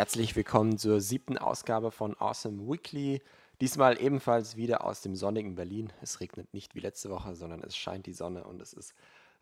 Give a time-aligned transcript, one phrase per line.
[0.00, 3.20] Herzlich willkommen zur siebten Ausgabe von Awesome Weekly.
[3.60, 5.92] Diesmal ebenfalls wieder aus dem sonnigen Berlin.
[6.00, 8.94] Es regnet nicht wie letzte Woche, sondern es scheint die Sonne und es ist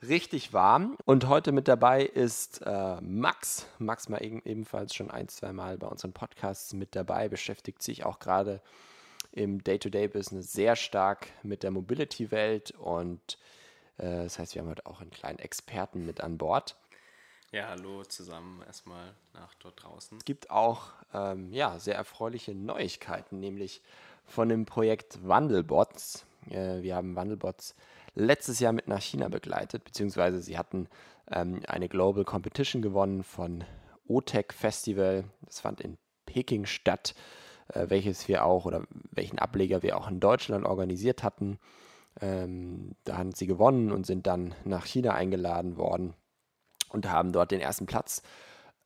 [0.02, 0.96] richtig warm.
[1.04, 3.68] Und heute mit dabei ist äh, Max.
[3.78, 8.18] Max mal ebenfalls schon ein, zwei Mal bei unseren Podcasts mit dabei, beschäftigt sich auch
[8.18, 8.60] gerade
[9.30, 13.38] im Day-to-Day-Business sehr stark mit der Mobility-Welt und
[13.98, 16.76] äh, das heißt, wir haben heute auch einen kleinen Experten mit an Bord.
[17.50, 20.18] Ja, hallo zusammen erstmal nach dort draußen.
[20.18, 23.80] Es gibt auch ähm, ja, sehr erfreuliche Neuigkeiten, nämlich
[24.26, 26.26] von dem Projekt Wandelbots.
[26.50, 27.74] Äh, wir haben Wandelbots
[28.14, 30.88] letztes Jahr mit nach China begleitet, beziehungsweise sie hatten
[31.30, 33.64] ähm, eine Global Competition gewonnen von
[34.06, 35.24] OTEC Festival.
[35.46, 37.14] Das fand in Peking statt,
[37.68, 41.58] äh, welches wir auch oder welchen Ableger wir auch in Deutschland organisiert hatten.
[42.20, 46.12] Ähm, da haben sie gewonnen und sind dann nach China eingeladen worden
[46.88, 48.22] und haben dort den ersten Platz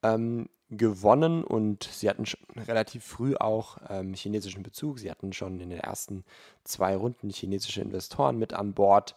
[0.03, 2.25] ähm, gewonnen und sie hatten
[2.57, 4.99] relativ früh auch ähm, chinesischen Bezug.
[4.99, 6.25] Sie hatten schon in den ersten
[6.65, 9.17] zwei Runden chinesische Investoren mit an Bord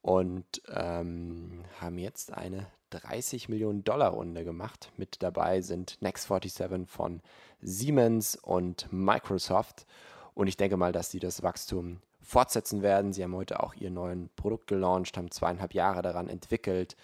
[0.00, 4.92] und ähm, haben jetzt eine 30 Millionen Dollar Runde gemacht.
[4.96, 7.20] Mit dabei sind Next47 von
[7.60, 9.86] Siemens und Microsoft.
[10.34, 13.12] Und ich denke mal, dass sie das Wachstum fortsetzen werden.
[13.12, 16.96] Sie haben heute auch ihr neues Produkt gelauncht, haben zweieinhalb Jahre daran entwickelt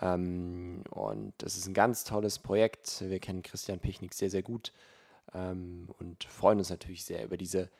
[0.00, 3.00] ähm, und das ist ein ganz tolles Projekt.
[3.00, 4.72] Wir kennen Christian Pichnik sehr, sehr gut
[5.34, 7.70] ähm, und freuen uns natürlich sehr über diese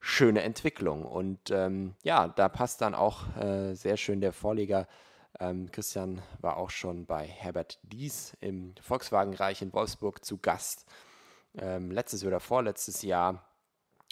[0.00, 1.04] schöne Entwicklung.
[1.04, 4.86] Und ähm, ja, da passt dann auch äh, sehr schön der Vorleger.
[5.38, 10.86] Ähm, Christian war auch schon bei Herbert Dies im Volkswagen-Reich in Wolfsburg zu Gast.
[11.58, 13.45] Ähm, letztes oder vorletztes Jahr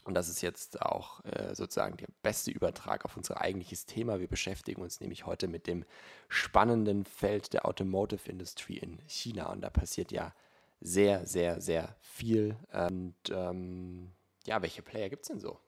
[0.04, 4.20] und das ist jetzt auch äh, sozusagen der beste Übertrag auf unser eigentliches Thema.
[4.20, 5.84] Wir beschäftigen uns nämlich heute mit dem
[6.28, 9.50] spannenden Feld der Automotive Industry in China.
[9.50, 10.34] Und da passiert ja
[10.80, 12.56] sehr, sehr, sehr viel.
[12.72, 14.12] Und ähm,
[14.46, 15.58] ja, welche Player gibt es denn so?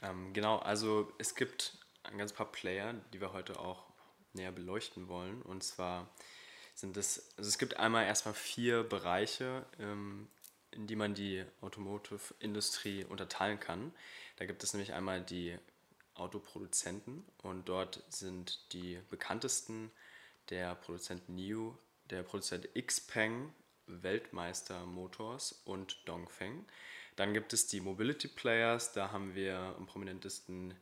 [0.00, 3.88] Ähm, genau, also es gibt ein ganz paar Player, die wir heute auch
[4.32, 5.42] näher beleuchten wollen.
[5.42, 6.08] Und zwar
[6.76, 10.28] sind es, also es gibt einmal erstmal vier Bereiche, ähm,
[10.78, 13.92] in die man die Automotive-Industrie unterteilen kann.
[14.36, 15.58] Da gibt es nämlich einmal die
[16.14, 19.90] Autoproduzenten und dort sind die bekanntesten
[20.50, 21.76] der Produzent NIO,
[22.10, 23.52] der Produzent Xpeng,
[23.86, 26.64] Weltmeister Motors und Dongfeng.
[27.16, 30.74] Dann gibt es die Mobility Players, da haben wir am prominentesten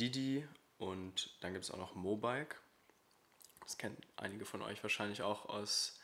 [0.00, 0.46] Didi
[0.78, 2.56] und dann gibt es auch noch Mobike.
[3.60, 6.00] Das kennen einige von euch wahrscheinlich auch aus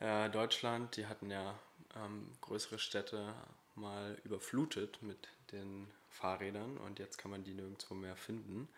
[0.00, 0.96] äh, Deutschland.
[0.96, 1.58] Die hatten ja
[1.96, 3.34] ähm, größere Städte
[3.74, 8.68] mal überflutet mit den Fahrrädern und jetzt kann man die nirgendwo mehr finden.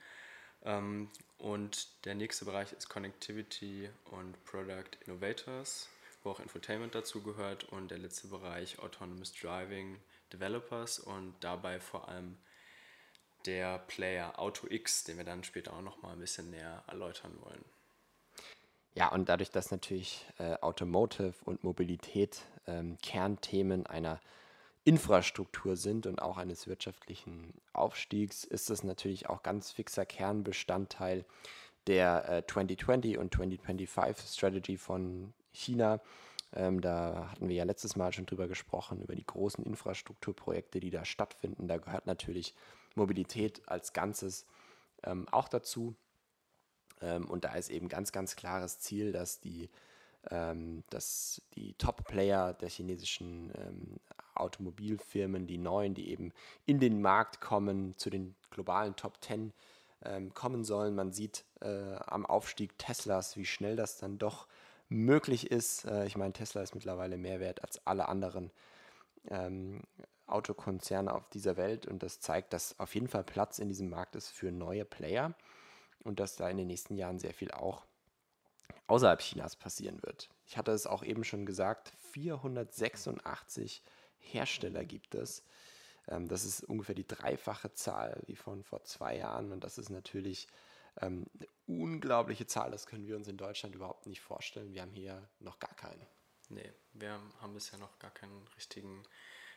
[0.65, 5.89] Ähm, und der nächste Bereich ist Connectivity und Product Innovators,
[6.23, 7.65] wo auch Infotainment dazu gehört.
[7.65, 10.01] Und der letzte Bereich Autonomous Driving
[10.33, 12.37] Developers und dabei vor allem
[13.47, 17.65] der Player AutoX, den wir dann später auch noch mal ein bisschen näher erläutern wollen.
[18.95, 24.21] Ja, und dadurch, dass natürlich äh, Automotive und Mobilität ähm, Kernthemen einer
[24.85, 31.25] Infrastruktur sind und auch eines wirtschaftlichen Aufstiegs, ist es natürlich auch ganz fixer Kernbestandteil
[31.87, 36.01] der äh, 2020 und 2025 Strategy von China.
[36.55, 40.91] Ähm, da hatten wir ja letztes Mal schon drüber gesprochen, über die großen Infrastrukturprojekte, die
[40.91, 41.69] da stattfinden.
[41.69, 42.55] Da gehört natürlich
[42.95, 44.47] Mobilität als Ganzes
[45.05, 45.95] ähm, auch dazu.
[47.01, 49.69] Ähm, und da ist eben ganz, ganz klares Ziel, dass die,
[50.31, 50.83] ähm,
[51.55, 53.97] die Top-Player der chinesischen ähm,
[54.35, 56.33] Automobilfirmen, die neuen, die eben
[56.67, 59.53] in den Markt kommen, zu den globalen Top 10
[60.05, 60.95] ähm, kommen sollen.
[60.95, 64.47] Man sieht äh, am Aufstieg Teslas, wie schnell das dann doch
[64.89, 65.85] möglich ist.
[65.85, 68.51] Äh, ich meine, Tesla ist mittlerweile mehr wert als alle anderen
[69.29, 69.83] ähm,
[70.27, 74.15] Autokonzerne auf dieser Welt und das zeigt, dass auf jeden Fall Platz in diesem Markt
[74.15, 75.35] ist für neue Player
[76.05, 77.87] und dass da in den nächsten Jahren sehr viel auch
[78.87, 80.29] außerhalb Chinas passieren wird.
[80.47, 83.83] Ich hatte es auch eben schon gesagt, 486
[84.19, 85.45] Hersteller gibt es.
[86.09, 89.91] Ähm, das ist ungefähr die dreifache Zahl wie von vor zwei Jahren und das ist
[89.91, 90.49] natürlich
[91.01, 92.71] ähm, eine unglaubliche Zahl.
[92.71, 94.73] Das können wir uns in Deutschland überhaupt nicht vorstellen.
[94.73, 96.07] Wir haben hier noch gar keinen.
[96.49, 99.05] Nee, wir haben bisher noch gar keinen richtigen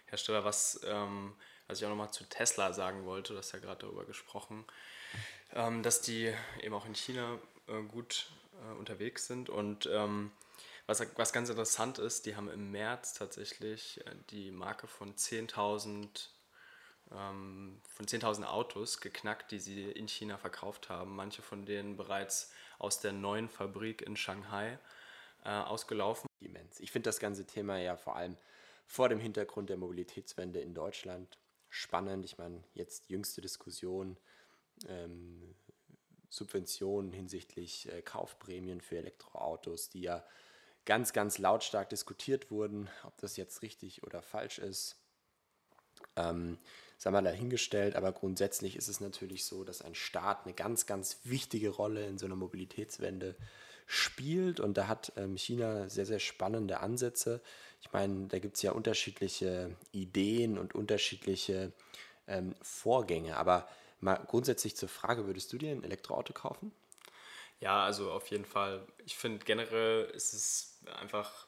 [0.06, 0.44] Hersteller.
[0.44, 1.36] Was, ähm,
[1.68, 4.66] was ich auch nochmal zu Tesla sagen wollte, du hast ja gerade darüber gesprochen
[5.54, 8.28] ähm, dass die eben auch in China äh, gut
[8.62, 9.50] äh, unterwegs sind.
[9.50, 10.32] Und ähm,
[10.88, 16.30] was, was ganz interessant ist, die haben im März tatsächlich äh, die Marke von 10.000
[17.12, 21.16] ähm, von 10.000 Autos geknackt, die sie in China verkauft haben.
[21.16, 24.80] Manche von denen bereits aus der neuen Fabrik in Shanghai
[25.44, 26.28] äh, ausgelaufen.
[26.40, 26.80] Immens.
[26.80, 28.38] Ich finde das ganze Thema ja vor allem
[28.86, 31.38] vor dem Hintergrund der Mobilitätswende in Deutschland.
[31.70, 34.18] Spannend, ich meine, jetzt jüngste Diskussion,
[34.88, 35.56] ähm,
[36.30, 40.24] Subventionen hinsichtlich äh, Kaufprämien für Elektroautos, die ja
[40.86, 44.96] ganz, ganz lautstark diskutiert wurden, ob das jetzt richtig oder falsch ist.
[46.16, 46.58] Ähm,
[46.98, 51.20] sagen wir dahingestellt, aber grundsätzlich ist es natürlich so, dass ein Staat eine ganz, ganz
[51.24, 53.36] wichtige Rolle in so einer Mobilitätswende
[53.86, 57.42] spielt und da hat ähm, China sehr, sehr spannende Ansätze.
[57.82, 61.74] Ich meine, da gibt es ja unterschiedliche Ideen und unterschiedliche
[62.28, 63.68] ähm, Vorgänge, aber
[64.02, 66.72] mal grundsätzlich zur Frage, würdest du dir ein Elektroauto kaufen?
[67.60, 68.86] Ja, also auf jeden Fall.
[69.06, 71.48] Ich finde generell ist es einfach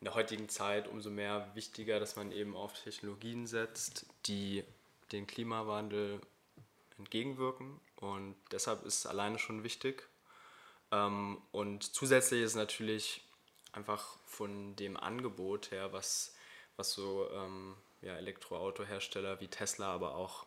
[0.00, 4.64] in der heutigen Zeit umso mehr wichtiger, dass man eben auf Technologien setzt, die
[5.12, 6.20] den Klimawandel
[6.96, 7.80] entgegenwirken.
[7.96, 10.08] Und deshalb ist es alleine schon wichtig.
[10.92, 13.22] Ähm, und zusätzlich ist natürlich
[13.72, 16.34] einfach von dem Angebot her, was,
[16.76, 20.46] was so ähm, ja, Elektroautohersteller wie Tesla, aber auch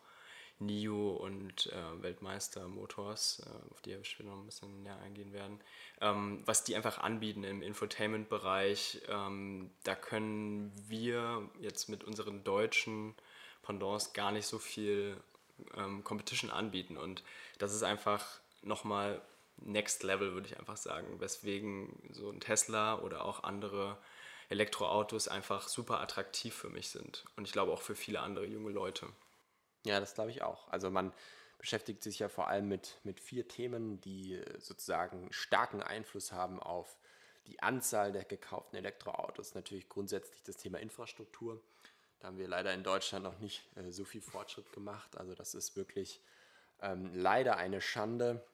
[0.66, 5.34] NIO und äh, Weltmeister Motors, äh, auf die wir später noch ein bisschen näher eingehen
[5.34, 5.60] werden,
[6.02, 9.02] ähm, was die einfach anbieten im Infotainment-Bereich.
[9.10, 13.16] Ähm, da können wir jetzt mit unseren deutschen
[13.62, 15.18] Pendants gar nicht so viel
[15.76, 17.24] ähm, Competition anbieten und
[17.60, 19.22] das ist einfach nochmal
[19.58, 23.98] Next Level, würde ich einfach sagen, weswegen so ein Tesla oder auch andere
[24.50, 28.72] Elektroautos einfach super attraktiv für mich sind und ich glaube auch für viele andere junge
[28.72, 29.08] Leute.
[29.86, 30.68] Ja, das glaube ich auch.
[30.70, 31.14] Also man
[31.58, 36.98] beschäftigt sich ja vor allem mit, mit vier Themen, die sozusagen starken Einfluss haben auf
[37.48, 39.56] die Anzahl der gekauften Elektroautos.
[39.56, 41.62] Natürlich grundsätzlich das Thema Infrastruktur.
[42.20, 45.18] Da haben wir leider in Deutschland noch nicht äh, so viel Fortschritt gemacht.
[45.18, 46.22] Also das ist wirklich
[46.82, 48.46] ähm, leider eine Schande.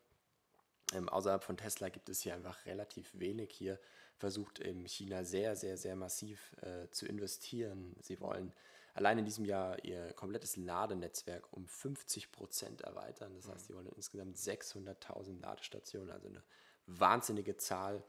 [0.94, 3.52] Ähm, außerhalb von Tesla gibt es hier einfach relativ wenig.
[3.52, 3.80] Hier
[4.18, 7.96] versucht eben China sehr, sehr, sehr massiv äh, zu investieren.
[8.02, 8.54] Sie wollen
[9.00, 13.34] allein in diesem Jahr ihr komplettes Ladenetzwerk um 50 Prozent erweitern.
[13.34, 16.44] Das heißt, sie wollen insgesamt 600.000 Ladestationen, also eine
[16.86, 18.04] wahnsinnige Zahl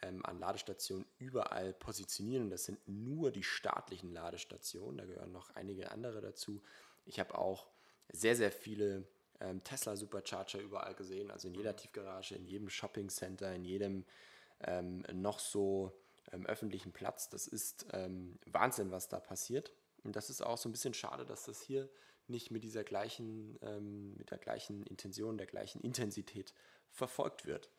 [0.00, 2.44] ähm, an Ladestationen überall positionieren.
[2.44, 6.62] Und das sind nur die staatlichen Ladestationen, da gehören noch einige andere dazu.
[7.04, 7.66] Ich habe auch
[8.08, 9.06] sehr, sehr viele
[9.40, 14.06] ähm, Tesla Supercharger überall gesehen, also in jeder Tiefgarage, in jedem Shopping Center, in jedem
[14.62, 15.92] ähm, noch so
[16.32, 17.28] ähm, öffentlichen Platz.
[17.28, 19.70] Das ist ähm, Wahnsinn, was da passiert.
[20.04, 21.88] Und das ist auch so ein bisschen schade, dass das hier
[22.28, 26.54] nicht mit dieser gleichen, ähm, mit der gleichen Intention, der gleichen Intensität
[26.90, 27.70] verfolgt wird.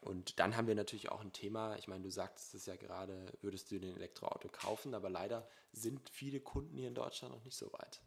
[0.00, 3.32] Und dann haben wir natürlich auch ein Thema, ich meine, du sagtest es ja gerade,
[3.42, 7.56] würdest du den Elektroauto kaufen, aber leider sind viele Kunden hier in Deutschland noch nicht
[7.56, 8.00] so weit.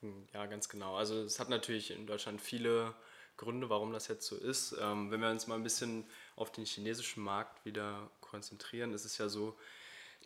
[0.00, 0.96] Hm, ja, ganz genau.
[0.96, 2.94] Also es hat natürlich in Deutschland viele
[3.36, 4.76] Gründe, warum das jetzt so ist.
[4.80, 6.06] Ähm, wenn wir uns mal ein bisschen
[6.36, 9.56] auf den chinesischen Markt wieder konzentrieren, ist es ja so,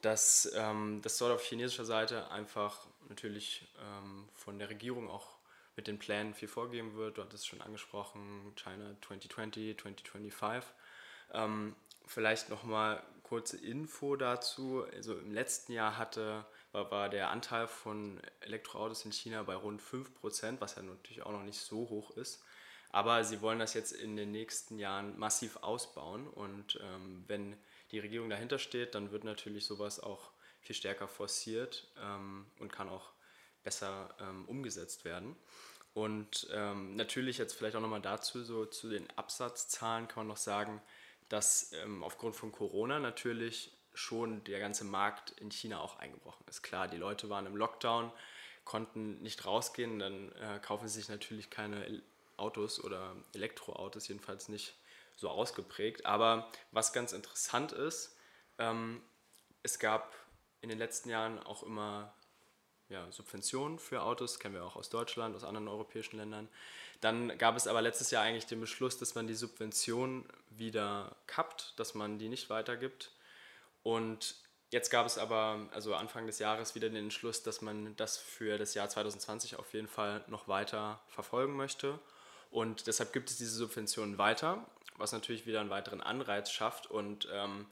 [0.03, 5.37] dass, ähm, dass dort auf chinesischer Seite einfach natürlich ähm, von der Regierung auch
[5.77, 7.19] mit den Plänen viel vorgegeben wird.
[7.19, 10.73] Du hattest es schon angesprochen, China 2020, 2025.
[11.35, 11.77] Ähm,
[12.07, 14.85] vielleicht nochmal kurze Info dazu.
[14.95, 19.83] Also im letzten Jahr hatte, war, war der Anteil von Elektroautos in China bei rund
[19.83, 22.43] 5%, was ja natürlich auch noch nicht so hoch ist.
[22.91, 26.27] Aber sie wollen das jetzt in den nächsten Jahren massiv ausbauen.
[26.29, 27.57] Und ähm, wenn
[27.91, 32.89] die Regierung dahinter steht, dann wird natürlich sowas auch viel stärker forciert ähm, und kann
[32.89, 33.13] auch
[33.63, 35.37] besser ähm, umgesetzt werden.
[35.95, 40.37] Und ähm, natürlich jetzt vielleicht auch nochmal dazu, so zu den Absatzzahlen kann man noch
[40.37, 40.83] sagen,
[41.29, 46.63] dass ähm, aufgrund von Corona natürlich schon der ganze Markt in China auch eingebrochen ist.
[46.63, 48.13] Klar, die Leute waren im Lockdown,
[48.65, 52.03] konnten nicht rausgehen, dann äh, kaufen sie sich natürlich keine
[52.37, 54.77] Autos oder Elektroautos, jedenfalls nicht
[55.17, 56.07] so ausgeprägt.
[56.07, 58.17] Aber was ganz interessant ist,
[58.59, 59.03] ähm,
[59.63, 60.15] es gab
[60.61, 62.15] in den letzten Jahren auch immer
[62.89, 66.49] ja, Subventionen für Autos, kennen wir auch aus Deutschland, aus anderen europäischen Ländern.
[67.01, 71.75] Dann gab es aber letztes Jahr eigentlich den Beschluss, dass man die Subvention wieder kappt,
[71.77, 73.11] dass man die nicht weitergibt.
[73.83, 74.37] Und
[74.71, 78.57] jetzt gab es aber, also Anfang des Jahres, wieder den Entschluss, dass man das für
[78.57, 81.99] das Jahr 2020 auf jeden Fall noch weiter verfolgen möchte.
[82.51, 84.65] Und deshalb gibt es diese Subventionen weiter
[84.99, 87.67] was natürlich wieder einen weiteren Anreiz schafft und ähm,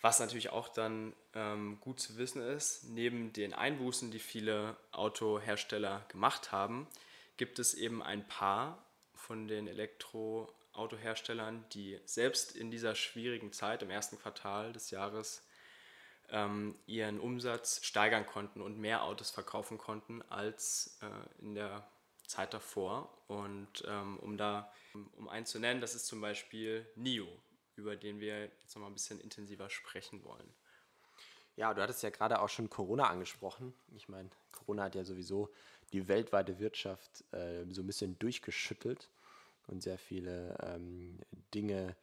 [0.00, 6.04] was natürlich auch dann ähm, gut zu wissen ist, neben den Einbußen, die viele Autohersteller
[6.08, 6.86] gemacht haben,
[7.36, 8.84] gibt es eben ein paar
[9.14, 15.42] von den Elektroautoherstellern, die selbst in dieser schwierigen Zeit im ersten Quartal des Jahres
[16.30, 21.86] ähm, ihren Umsatz steigern konnten und mehr Autos verkaufen konnten als äh, in der
[22.28, 23.10] Zeit davor.
[23.28, 24.72] Und ähm, um da,
[25.16, 27.28] um einen zu nennen, das ist zum Beispiel NIO,
[27.76, 30.52] über den wir jetzt noch mal ein bisschen intensiver sprechen wollen.
[31.56, 33.72] Ja, du hattest ja gerade auch schon Corona angesprochen.
[33.94, 35.50] Ich meine, Corona hat ja sowieso
[35.92, 39.08] die weltweite Wirtschaft äh, so ein bisschen durchgeschüttelt
[39.66, 41.18] und sehr viele ähm,
[41.54, 41.96] Dinge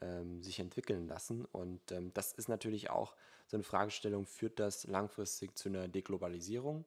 [0.00, 1.44] ähm, sich entwickeln lassen.
[1.46, 3.14] Und ähm, das ist natürlich auch
[3.46, 6.84] so eine Fragestellung, führt das langfristig zu einer Deglobalisierung?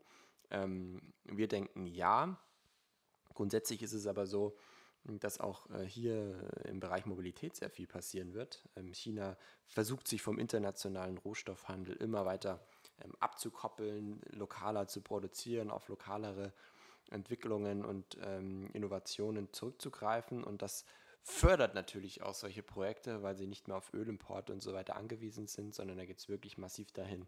[0.50, 2.38] Ähm, wir denken ja.
[3.42, 4.56] Grundsätzlich ist es aber so,
[5.04, 8.70] dass auch äh, hier im Bereich Mobilität sehr viel passieren wird.
[8.76, 12.60] Ähm, China versucht sich vom internationalen Rohstoffhandel immer weiter
[13.04, 16.54] ähm, abzukoppeln, lokaler zu produzieren, auf lokalere
[17.10, 20.44] Entwicklungen und ähm, Innovationen zurückzugreifen.
[20.44, 20.86] Und das
[21.24, 25.48] fördert natürlich auch solche Projekte, weil sie nicht mehr auf Ölimport und so weiter angewiesen
[25.48, 27.26] sind, sondern da geht es wirklich massiv dahin,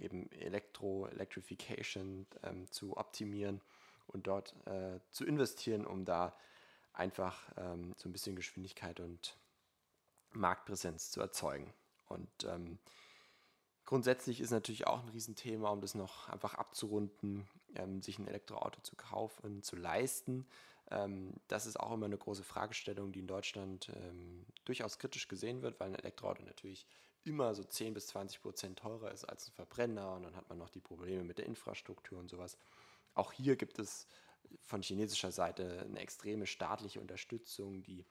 [0.00, 2.26] eben Elektro, Electrification
[2.70, 3.60] zu optimieren
[4.08, 6.36] und dort äh, zu investieren, um da
[6.92, 9.36] einfach ähm, so ein bisschen Geschwindigkeit und
[10.32, 11.72] Marktpräsenz zu erzeugen.
[12.08, 12.78] Und ähm,
[13.84, 18.80] grundsätzlich ist natürlich auch ein Riesenthema, um das noch einfach abzurunden, ähm, sich ein Elektroauto
[18.82, 20.46] zu kaufen, zu leisten.
[20.90, 25.62] Ähm, das ist auch immer eine große Fragestellung, die in Deutschland ähm, durchaus kritisch gesehen
[25.62, 26.86] wird, weil ein Elektroauto natürlich
[27.24, 30.58] immer so 10 bis 20 Prozent teurer ist als ein Verbrenner und dann hat man
[30.58, 32.56] noch die Probleme mit der Infrastruktur und sowas.
[33.16, 34.06] Auch hier gibt es
[34.62, 38.04] von chinesischer Seite eine extreme staatliche Unterstützung, die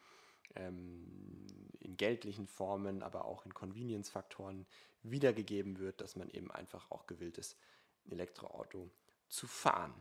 [0.55, 1.47] ähm,
[1.79, 4.65] in geldlichen Formen, aber auch in Convenience-Faktoren
[5.03, 7.57] wiedergegeben wird, dass man eben einfach auch gewillt ist,
[8.05, 8.89] ein Elektroauto
[9.29, 9.93] zu fahren.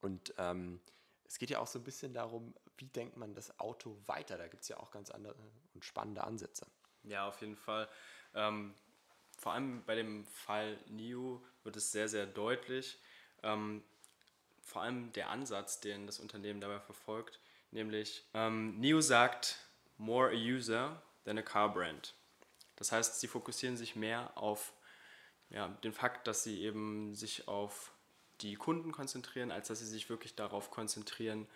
[0.00, 0.80] Und ähm,
[1.24, 4.38] es geht ja auch so ein bisschen darum, wie denkt man das Auto weiter?
[4.38, 5.34] Da gibt es ja auch ganz andere
[5.74, 6.66] und spannende Ansätze.
[7.02, 7.88] Ja, auf jeden Fall.
[8.34, 8.74] Ähm,
[9.38, 12.98] vor allem bei dem Fall NIO wird es sehr, sehr deutlich.
[13.42, 13.82] Ähm,
[14.64, 17.38] vor allem der Ansatz, den das Unternehmen dabei verfolgt,
[17.70, 19.58] nämlich ähm, NIO sagt,
[19.98, 22.14] more a user than a car brand.
[22.76, 24.72] Das heißt, sie fokussieren sich mehr auf
[25.50, 27.92] ja, den Fakt, dass sie eben sich auf
[28.40, 31.46] die Kunden konzentrieren, als dass sie sich wirklich darauf konzentrieren,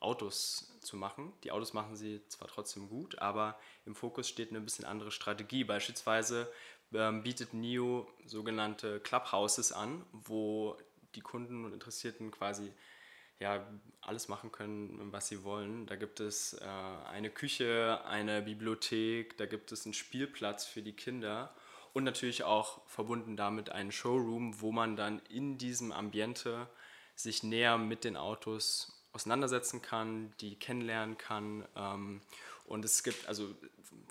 [0.00, 1.32] Autos zu machen.
[1.44, 5.64] Die Autos machen sie zwar trotzdem gut, aber im Fokus steht eine bisschen andere Strategie.
[5.64, 6.52] Beispielsweise
[6.92, 10.76] ähm, bietet NIO sogenannte Clubhouses an, wo
[11.14, 12.72] die Kunden und Interessierten quasi
[13.40, 13.66] ja,
[14.00, 15.86] alles machen können, was sie wollen.
[15.86, 20.94] Da gibt es äh, eine Küche, eine Bibliothek, da gibt es einen Spielplatz für die
[20.94, 21.54] Kinder
[21.92, 26.68] und natürlich auch verbunden damit einen Showroom, wo man dann in diesem Ambiente
[27.16, 31.66] sich näher mit den Autos auseinandersetzen kann, die kennenlernen kann.
[31.76, 32.20] Ähm,
[32.66, 33.54] und es gibt also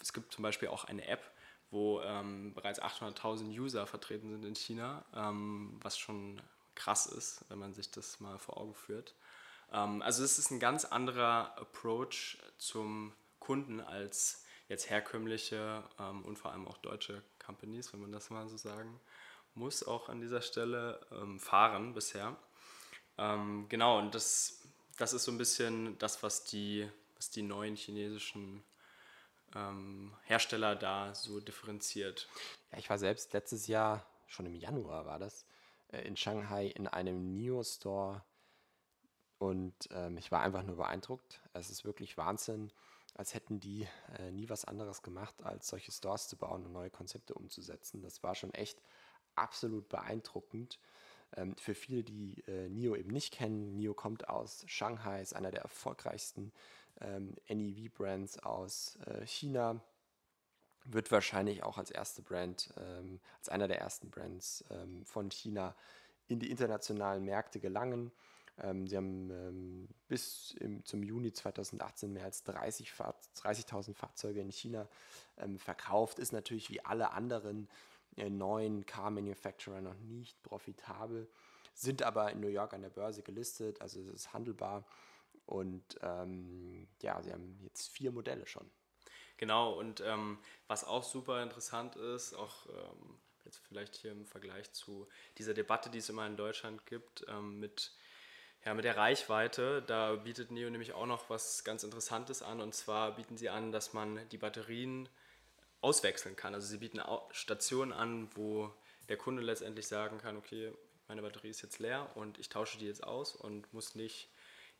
[0.01, 1.24] es gibt zum Beispiel auch eine App,
[1.72, 6.41] wo ähm, bereits 800.000 User vertreten sind in China, ähm, was schon
[6.75, 9.15] krass ist, wenn man sich das mal vor Augen führt.
[9.72, 16.38] Ähm, also es ist ein ganz anderer Approach zum Kunden als jetzt herkömmliche ähm, und
[16.38, 19.00] vor allem auch deutsche Companies, wenn man das mal so sagen
[19.56, 22.36] muss, auch an dieser Stelle ähm, fahren bisher.
[23.18, 24.62] Ähm, genau, und das,
[24.98, 28.63] das ist so ein bisschen das, was die, was die neuen chinesischen
[29.56, 32.27] ähm, Hersteller da so differenziert.
[32.72, 35.46] Ja, ich war selbst letztes Jahr, schon im Januar war das,
[36.01, 38.23] in Shanghai in einem NIO-Store
[39.38, 41.41] und ähm, ich war einfach nur beeindruckt.
[41.53, 42.71] Es ist wirklich Wahnsinn,
[43.13, 46.89] als hätten die äh, nie was anderes gemacht, als solche Stores zu bauen und neue
[46.89, 48.01] Konzepte umzusetzen.
[48.01, 48.81] Das war schon echt
[49.35, 50.79] absolut beeindruckend.
[51.35, 55.51] Ähm, für viele, die äh, NIO eben nicht kennen, NIO kommt aus Shanghai, ist einer
[55.51, 56.53] der erfolgreichsten
[57.01, 59.81] ähm, NEV-Brands aus äh, China
[60.85, 65.75] wird wahrscheinlich auch als erste Brand, ähm, als einer der ersten Brands ähm, von China
[66.27, 68.11] in die internationalen Märkte gelangen.
[68.61, 74.51] Ähm, sie haben ähm, bis im, zum Juni 2018 mehr als 30 30.000 Fahrzeuge in
[74.51, 74.87] China
[75.37, 76.19] ähm, verkauft.
[76.19, 77.67] Ist natürlich wie alle anderen
[78.17, 81.27] äh, neuen Car-Manufacturer noch nicht profitabel,
[81.73, 84.85] sind aber in New York an der Börse gelistet, also es ist handelbar.
[85.45, 88.69] Und ähm, ja, sie haben jetzt vier Modelle schon.
[89.43, 94.71] Genau, und ähm, was auch super interessant ist, auch ähm, jetzt vielleicht hier im Vergleich
[94.71, 95.05] zu
[95.38, 97.91] dieser Debatte, die es immer in Deutschland gibt, ähm, mit,
[98.63, 102.73] ja, mit der Reichweite, da bietet Neo nämlich auch noch was ganz Interessantes an, und
[102.73, 105.09] zwar bieten sie an, dass man die Batterien
[105.81, 106.55] auswechseln kann.
[106.55, 108.73] Also sie bieten Stationen an, wo
[109.09, 110.71] der Kunde letztendlich sagen kann, okay,
[111.09, 114.29] meine Batterie ist jetzt leer und ich tausche die jetzt aus und muss nicht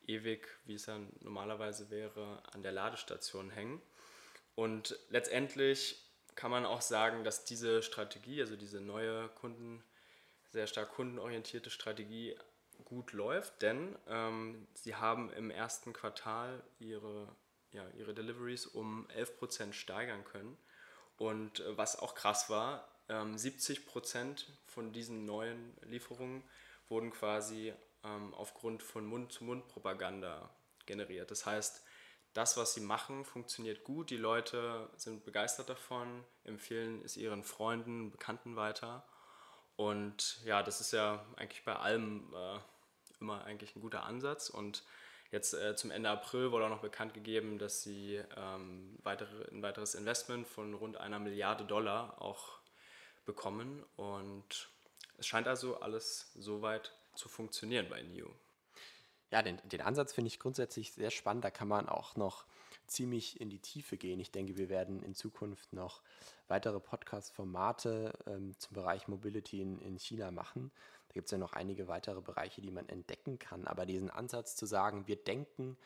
[0.06, 3.82] ewig, wie es dann normalerweise wäre, an der Ladestation hängen.
[4.54, 6.00] Und letztendlich
[6.34, 9.82] kann man auch sagen, dass diese Strategie, also diese neue Kunden,
[10.50, 12.36] sehr stark kundenorientierte Strategie
[12.84, 17.28] gut läuft, denn ähm, sie haben im ersten Quartal ihre,
[17.72, 20.56] ja, ihre Deliveries um 11% steigern können.
[21.16, 26.42] Und äh, was auch krass war, ähm, 70 Prozent von diesen neuen Lieferungen
[26.88, 27.72] wurden quasi
[28.04, 30.50] ähm, aufgrund von Mund-zu-Mund-Propaganda
[30.86, 31.30] generiert.
[31.30, 31.82] Das heißt,
[32.34, 34.10] das, was sie machen, funktioniert gut.
[34.10, 39.04] Die Leute sind begeistert davon, empfehlen es ihren Freunden, Bekannten weiter.
[39.76, 42.58] Und ja, das ist ja eigentlich bei allem äh,
[43.20, 44.50] immer eigentlich ein guter Ansatz.
[44.50, 44.82] Und
[45.30, 49.62] jetzt äh, zum Ende April wurde auch noch bekannt gegeben, dass sie ähm, weitere, ein
[49.62, 52.58] weiteres Investment von rund einer Milliarde Dollar auch
[53.24, 53.84] bekommen.
[53.96, 54.68] Und
[55.18, 58.28] es scheint also alles soweit zu funktionieren bei New.
[59.34, 61.44] Ja, den, den Ansatz finde ich grundsätzlich sehr spannend.
[61.44, 62.46] Da kann man auch noch
[62.86, 64.20] ziemlich in die Tiefe gehen.
[64.20, 66.02] Ich denke, wir werden in Zukunft noch
[66.46, 70.70] weitere Podcast-Formate ähm, zum Bereich Mobility in, in China machen.
[71.08, 73.66] Da gibt es ja noch einige weitere Bereiche, die man entdecken kann.
[73.66, 75.76] Aber diesen Ansatz zu sagen, wir denken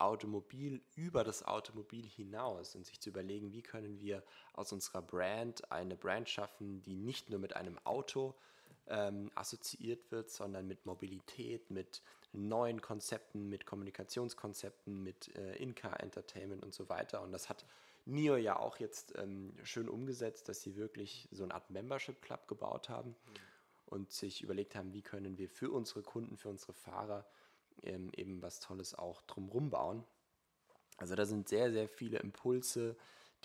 [0.00, 5.70] Automobil über das Automobil hinaus und sich zu überlegen, wie können wir aus unserer Brand
[5.70, 8.34] eine Brand schaffen, die nicht nur mit einem Auto
[8.88, 12.02] ähm, assoziiert wird, sondern mit Mobilität, mit
[12.32, 17.22] neuen Konzepten, mit Kommunikationskonzepten, mit äh, In-Car-Entertainment und so weiter.
[17.22, 17.64] Und das hat
[18.04, 22.46] NIO ja auch jetzt ähm, schön umgesetzt, dass sie wirklich so eine Art Membership Club
[22.46, 23.14] gebaut haben mhm.
[23.86, 27.26] und sich überlegt haben, wie können wir für unsere Kunden, für unsere Fahrer
[27.82, 30.04] ähm, eben was Tolles auch drumherum bauen.
[30.98, 32.96] Also da sind sehr, sehr viele Impulse,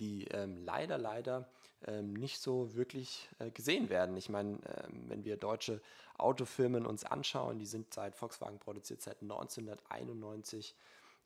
[0.02, 1.48] die ähm, leider, leider
[1.88, 4.18] ähm, nicht so wirklich äh, gesehen werden.
[4.18, 5.80] Ich meine, ähm, wenn wir deutsche
[6.18, 10.76] Autofirmen uns anschauen, die sind seit Volkswagen produziert seit 1991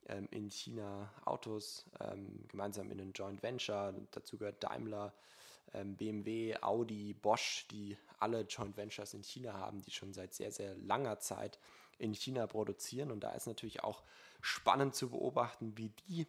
[0.08, 3.94] ähm, in China Autos, ähm, gemeinsam in einem Joint Venture.
[4.12, 5.12] Dazu gehört Daimler,
[5.74, 10.52] ähm, BMW, Audi, Bosch, die alle Joint Ventures in China haben, die schon seit sehr,
[10.52, 11.58] sehr langer Zeit
[11.98, 13.10] in China produzieren.
[13.10, 14.02] Und da ist natürlich auch
[14.42, 16.26] spannend zu beobachten, wie die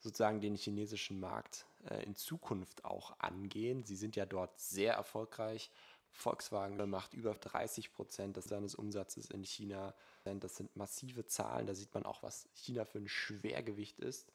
[0.00, 3.84] sozusagen den chinesischen Markt äh, in Zukunft auch angehen.
[3.84, 5.70] Sie sind ja dort sehr erfolgreich.
[6.10, 9.94] Volkswagen macht über 30 Prozent seines Umsatzes in China.
[10.24, 11.66] Das sind massive Zahlen.
[11.66, 14.32] Da sieht man auch, was China für ein Schwergewicht ist.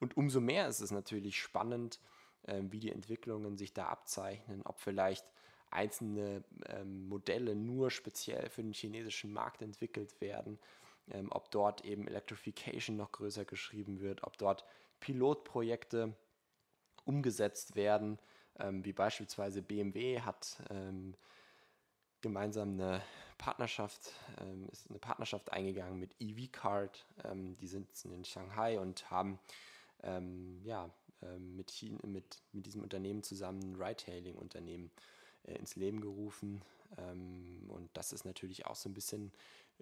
[0.00, 1.98] Und umso mehr ist es natürlich spannend,
[2.42, 5.26] äh, wie die Entwicklungen sich da abzeichnen, ob vielleicht
[5.70, 10.58] einzelne ähm, Modelle nur speziell für den chinesischen Markt entwickelt werden,
[11.10, 14.64] ähm, ob dort eben Electrification noch größer geschrieben wird, ob dort
[15.00, 16.14] Pilotprojekte
[17.08, 18.18] umgesetzt werden,
[18.58, 21.14] ähm, wie beispielsweise BMW hat ähm,
[22.20, 23.02] gemeinsam eine
[23.38, 27.06] Partnerschaft, ähm, ist eine Partnerschaft eingegangen mit EV-Card.
[27.24, 29.38] Ähm, die sind in Shanghai und haben
[30.02, 30.90] ähm, ja,
[31.22, 35.00] ähm, mit, China, mit, mit diesem Unternehmen zusammen ein Ride-Hailing-Unternehmen äh,
[35.54, 36.62] ins Leben gerufen.
[36.96, 39.32] und das ist natürlich auch so ein bisschen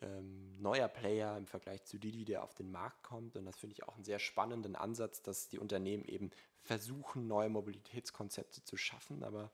[0.02, 3.36] ähm, neuer Player im Vergleich zu Didi, der auf den Markt kommt.
[3.36, 6.30] Und das finde ich auch einen sehr spannenden Ansatz, dass die Unternehmen eben
[6.62, 9.22] versuchen, neue Mobilitätskonzepte zu schaffen.
[9.22, 9.50] Aber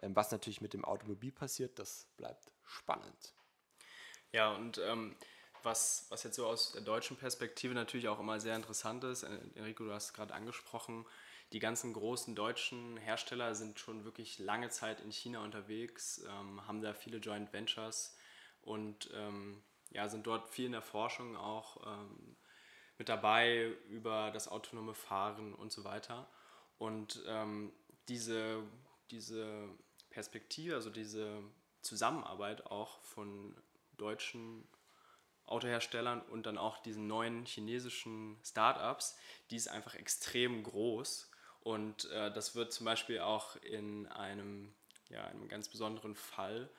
[0.00, 3.34] ähm, was natürlich mit dem Automobil passiert, das bleibt spannend.
[4.32, 5.16] Ja, und ähm,
[5.62, 9.38] was, was jetzt so aus der deutschen Perspektive natürlich auch immer sehr interessant ist, äh,
[9.54, 11.06] Enrico, du hast es gerade angesprochen,
[11.52, 16.82] die ganzen großen deutschen Hersteller sind schon wirklich lange Zeit in China unterwegs, ähm, haben
[16.82, 18.16] da viele Joint Ventures
[18.60, 22.36] und ähm, ja, sind dort viel in der Forschung auch ähm,
[22.98, 26.28] mit dabei über das autonome Fahren und so weiter.
[26.76, 27.72] Und ähm,
[28.08, 28.62] diese,
[29.10, 29.68] diese
[30.10, 31.42] Perspektive, also diese
[31.80, 33.56] Zusammenarbeit auch von
[33.96, 34.68] deutschen
[35.46, 39.16] Autoherstellern und dann auch diesen neuen chinesischen Startups,
[39.50, 41.30] die ist einfach extrem groß.
[41.68, 44.72] Und äh, das wird zum Beispiel auch in einem,
[45.10, 46.70] ja, einem ganz besonderen Fall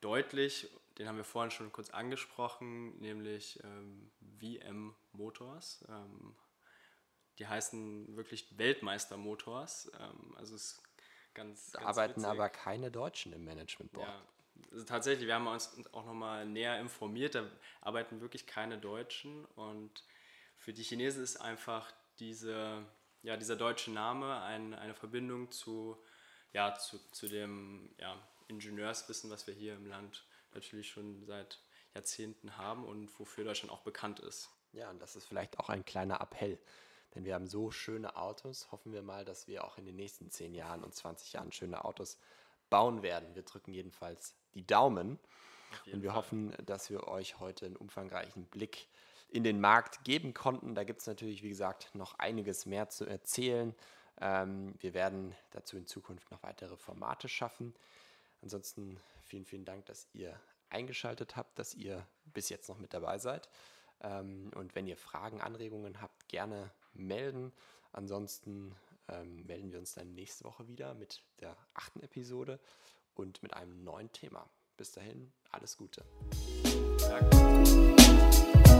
[0.00, 0.68] deutlich
[0.98, 5.84] den haben wir vorhin schon kurz angesprochen, nämlich ähm, VM Motors.
[5.88, 6.36] Ähm,
[7.38, 9.90] die heißen wirklich Weltmeister Motors.
[9.98, 10.82] Ähm, also es
[11.34, 12.30] ganz, da ganz arbeiten witzig.
[12.30, 14.06] aber keine Deutschen im Management Board.
[14.06, 14.22] Ja,
[14.70, 20.04] also tatsächlich, wir haben uns auch nochmal näher informiert, da arbeiten wirklich keine Deutschen und
[20.58, 22.84] für die Chinesen ist einfach diese,
[23.22, 25.96] ja, dieser deutsche Name ein, eine Verbindung zu,
[26.52, 28.16] ja, zu, zu dem ja,
[28.48, 31.60] Ingenieurswissen, was wir hier im Land natürlich schon seit
[31.94, 34.50] Jahrzehnten haben und wofür Deutschland auch bekannt ist.
[34.72, 36.58] Ja, und das ist vielleicht auch ein kleiner Appell.
[37.14, 38.72] Denn wir haben so schöne Autos.
[38.72, 41.84] Hoffen wir mal, dass wir auch in den nächsten 10 Jahren und 20 Jahren schöne
[41.84, 42.18] Autos
[42.70, 43.34] bauen werden.
[43.34, 45.18] Wir drücken jedenfalls die Daumen.
[45.86, 46.18] Und wir Fall.
[46.18, 48.88] hoffen, dass wir euch heute einen umfangreichen Blick
[49.32, 50.74] in den Markt geben konnten.
[50.74, 53.74] Da gibt es natürlich, wie gesagt, noch einiges mehr zu erzählen.
[54.20, 57.74] Ähm, wir werden dazu in Zukunft noch weitere Formate schaffen.
[58.42, 63.18] Ansonsten vielen, vielen Dank, dass ihr eingeschaltet habt, dass ihr bis jetzt noch mit dabei
[63.18, 63.48] seid.
[64.02, 67.52] Ähm, und wenn ihr Fragen, Anregungen habt, gerne melden.
[67.92, 68.74] Ansonsten
[69.08, 72.60] ähm, melden wir uns dann nächste Woche wieder mit der achten Episode
[73.14, 74.48] und mit einem neuen Thema.
[74.76, 76.04] Bis dahin, alles Gute.
[76.98, 78.71] Danke.